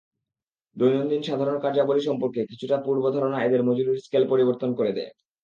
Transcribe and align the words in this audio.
দৈনন্দিন 0.77 1.21
সাধারণ 1.23 1.57
কার্যাবলি 1.59 2.01
সম্পর্কে 2.01 2.41
কিছুটা 2.51 2.77
পূর্বধারণা 2.85 3.37
এদের 3.43 3.61
মজুরির 3.67 4.03
স্কেল 4.05 4.23
পরিবর্তন 4.29 4.69
করে 4.75 4.91
দেয়। 4.97 5.11